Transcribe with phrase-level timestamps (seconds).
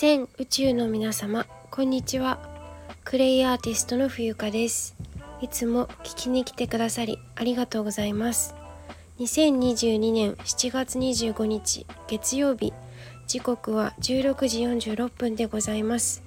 [0.00, 2.38] 全宇宙の皆様こんにちは。
[3.04, 4.96] クレイアーティストの冬香です。
[5.42, 8.54] いつも聞きに来てくださりありがとうございます。
[9.18, 12.72] 2022年7月25日月曜日。
[13.26, 16.22] 時刻は16時46分でございます。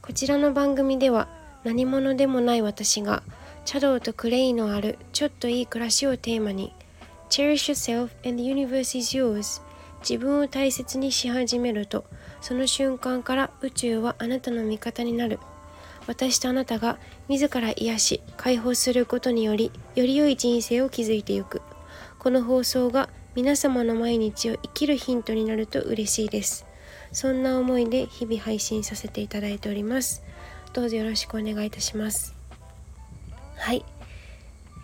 [0.00, 1.28] こちらの番組では
[1.64, 3.22] 何者でもない私が
[3.66, 6.72] 茶道とクレイのあるちょっといい暮らしをテーマに
[7.28, 9.60] Cherish yourself and the universe is yours
[10.08, 12.04] 自分を大切にし始めると
[12.40, 15.38] その瞬間から宇宙はあなたの味方になる。
[16.08, 16.98] 私とあなたが
[17.28, 21.62] 自ら癒し解放することによりより良い人生を築いていく。
[22.18, 26.66] この放送が皆様の毎日を生きるヒントになると嬉しいです。
[27.12, 30.22] そんな思いで日々配信させていただいております。
[30.72, 32.34] どうぞよろしくお願いいたします。
[33.56, 33.84] はい、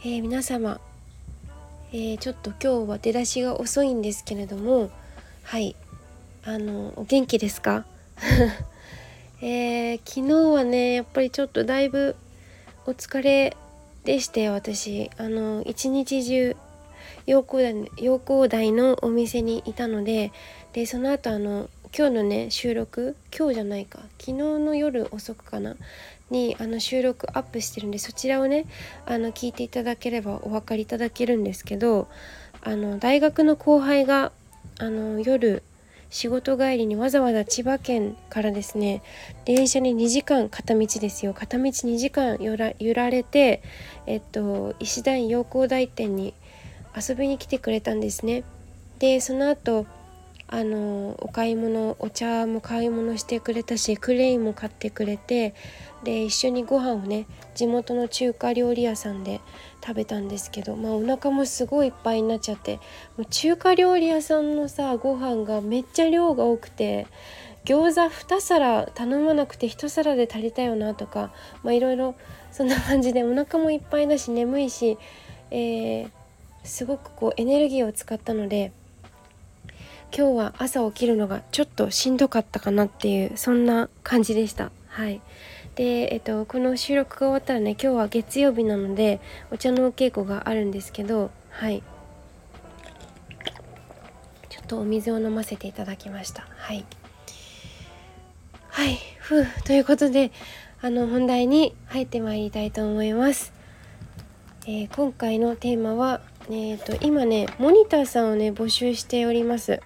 [0.03, 0.81] えー、皆様、
[1.91, 4.91] えー、ちょっと今日は出だしが遅いんですけれども
[5.49, 5.75] はい。
[6.45, 7.87] あのお元気ですか？
[9.41, 12.17] えー、昨日はねやっぱりちょっとだいぶ
[12.85, 13.57] お疲れ
[14.05, 15.11] でして私。
[15.17, 16.55] あの一日中
[17.25, 20.33] 陽光台陽光台のお店にいたので
[20.75, 25.77] でその後あの今日のね収録今日じゃないか昨日の夜遅くかな
[26.29, 28.67] にあの収録アップしてるんでそちらをね
[29.07, 32.07] あの聞いていただければお分かりいただけるんですけど
[32.61, 34.31] あの大学の後輩が
[34.79, 35.63] あの夜
[36.11, 39.03] 仕事帰りにわざわざ千葉県からですね
[39.45, 41.35] 電車に2時間片道ですよ。
[41.35, 43.63] 片道2時間揺ら揺られて
[44.07, 46.35] えっと石段陽光台店に
[46.97, 48.45] 遊びに来てくれたんですね。
[48.99, 49.87] でその後
[50.51, 55.55] あのお買い物お茶も買い物してくれたしクレイも買ってくれて
[56.05, 59.43] で一緒にご飯をね地元の中華料理屋さんで
[59.85, 62.77] 食べたんですけどまあお腹もすごいいっぱいになっちゃって
[63.19, 67.07] もう中華料理屋さんのさご飯がめっちゃ量が多くて
[67.67, 71.31] 餃子2皿頼まなくて1皿で足りたよなとか
[71.63, 72.15] まあいろいろ
[72.53, 74.97] そんな感じでお腹もいっぱいだし眠いし、
[75.51, 76.11] えー、
[76.65, 78.73] すごくこうエネルギーを使ったので
[80.17, 84.71] 今日は朝起きるのがちょっとしんどかったかなっていうそんな感じでした。
[84.89, 85.21] はい。
[85.75, 89.21] で、えっと、この収録が終わったらね今日は月曜日なので
[89.51, 91.83] お茶のお稽古があるんですけどはい。
[94.49, 96.47] ちょっとお水を飲ませていただきました。
[96.57, 96.85] はい。
[98.69, 98.99] はい。
[99.19, 100.33] ふうということで
[100.81, 103.53] あの本題に入ってまいりたいと思います、
[104.65, 109.81] えー、今回のテーマはえーと、今ねモニターさんをね募集しております。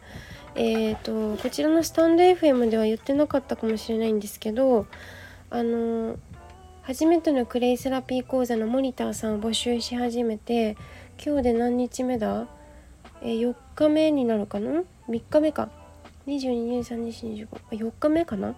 [0.55, 4.87] えーとこちらのスタンド FM では言ってなかったかもしれないんですけど
[5.51, 6.17] あの
[6.83, 10.77] 初めてのクレイセラピー講座のモニターさんを募集し始めて
[11.25, 12.47] 今日で何日目だ？
[13.23, 15.71] えー、4日目になるかな？3日目か。
[16.27, 18.55] 222324日目かな？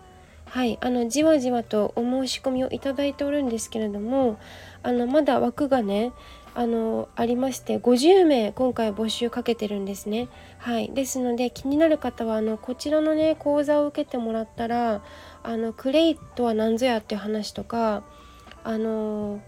[0.47, 4.38] はいあのじわじわとお申し込みをいただいておるんですけれども
[4.82, 6.12] あのまだ枠がね
[6.56, 10.28] あのありまして50名今回募集かけてるんですね。
[10.59, 10.91] はい。
[10.92, 15.03] ですので気になる方はあのこちらのね講座を受けてもらったら
[15.42, 18.04] あのクレイとは何ぞやっていう話とか
[18.62, 19.41] あの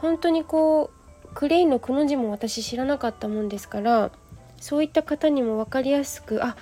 [0.00, 0.90] 本当にこ
[1.24, 4.12] うクレイのくの字も私知らなかったもんですから
[4.60, 6.56] そういった方にも分かりやすくあ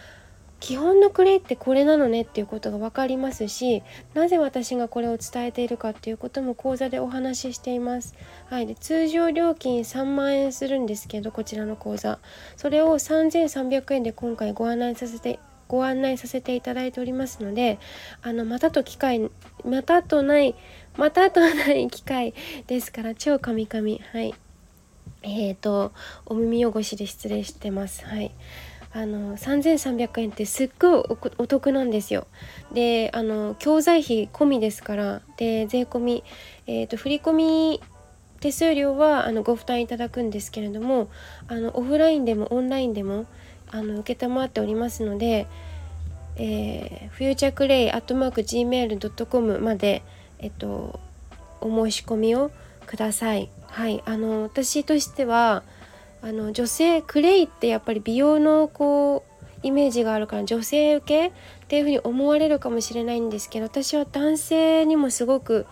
[0.63, 3.83] 基本のクレイってこれなのねっていうことが分かりますし
[4.15, 8.15] なぜ私がこれを伝えているかっていうことも講座でお話ししています。
[8.49, 12.21] はい、で通常料金3万円するんですけどこちらの講座。
[12.57, 17.81] それを3300円で今回ご案内させてご案内させていただいておりますので
[18.23, 19.33] あのまたと機会
[19.65, 20.55] またとない
[20.97, 22.35] またとない機会
[22.69, 24.33] ですから超カミカミはい。
[25.25, 25.91] えーと
[26.25, 28.07] お耳汚しで失礼してます。
[28.07, 28.31] はい。
[28.95, 31.05] あの3300円ってすっごい
[31.39, 32.27] お得なんですよ。
[32.73, 36.25] であの教材費込みですからで税込み、
[36.67, 37.81] えーと、振込
[38.41, 41.09] 手数料はあのご負担いただくんですけれども
[41.49, 43.27] あのオフラインでもオンラインでも
[43.71, 45.47] あの承っておりますので、
[46.37, 50.03] えー、フューチャークレイアットマーク Gmail.com まで、
[50.39, 51.01] えっと、
[51.61, 52.51] お申し込みを
[52.87, 53.49] ください。
[53.69, 55.63] はい、あの私としては
[56.23, 59.33] あの女性クレイってやっぱり美容のこう
[59.63, 61.33] イメージがあるから女性受けっ
[61.69, 65.67] ていうふうに思われるかもしれないんですけど私は男性にもすごく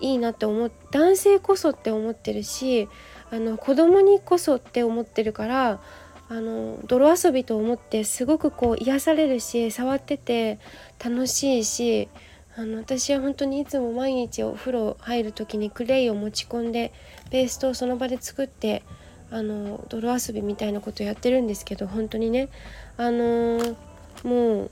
[0.00, 2.88] いいなって思う男性こそって思ってるし
[3.30, 5.80] あの子供にこそって思ってるから
[6.28, 10.58] あの泥遊びと思ってすごくこう癒されるし触ってて
[11.02, 12.08] 楽しいし
[12.56, 16.92] あの私は本当にいつも毎日お風呂入る時にクレイを持ち込んで
[17.30, 18.82] ペーストをその場で作って
[19.30, 22.48] あの泥遊びみたいなことやってるんですけど本当にね。
[22.96, 23.76] あのー、
[24.24, 24.70] もう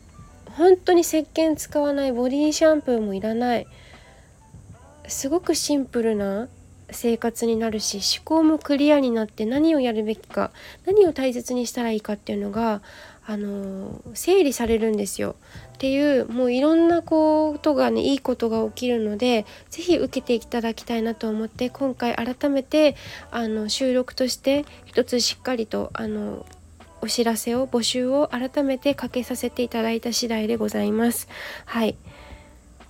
[0.56, 3.67] 本当に石鹸使わないボディシャンプーもいらない。
[5.06, 6.49] すごくシンプルな
[6.91, 10.51] 生活になるし思考もクリアになって何をやるべきか
[10.87, 12.83] 何を大切にしたらいいかっていうのが
[13.26, 15.37] あの整理されるんですよ。
[15.75, 22.97] っていうもういろんなことがねいいことが起きるので是非受けていただきたいなと思って今回改めて
[23.31, 26.47] あの収録として一つしっかりとあの
[27.00, 31.29] お知らせを募集を改めてかけさせていただいた次第でございます。
[31.67, 31.97] はい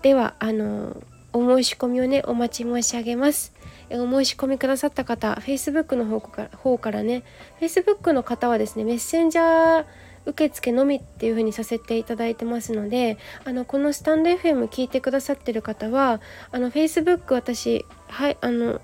[0.02, 1.02] ではあの
[1.32, 3.52] お申し込みをねお待ち申し上げます。
[3.90, 7.22] お申し込みくださった方 Facebook の方から方からね
[7.60, 9.84] Facebook の方はですねメッセンジャー
[10.26, 18.80] 受付のみっていう風にさせていただいてますのであのこのスタンド FM 聞いてくださってる方はあの Facebook 私はいあの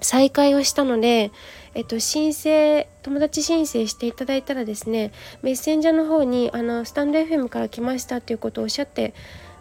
[0.00, 1.30] 再開をしたので、
[1.74, 5.12] えっと、申請友達申請していただいたらですね
[5.42, 9.14] メッセンジャーの方にあのスタンド FM から来ましたっていうことをおっしゃって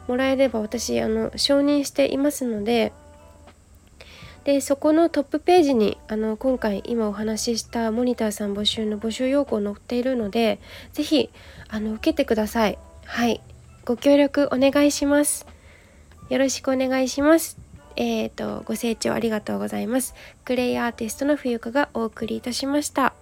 [0.08, 2.92] もらえれば私あの承認していますので
[4.44, 10.60] でそこのトップページにあの今回今お話ししたモニターさん募集の募集要項載っているので
[10.94, 11.30] 是非
[11.70, 12.78] あの受けてください。
[13.06, 13.42] はい。
[13.86, 15.46] ご協力お願いします。
[16.30, 17.58] よろしくお願いします。
[17.96, 20.16] えーとご清聴ありがとうございます。
[20.46, 23.21] クレイアーティストの冬香がお送りいたしました。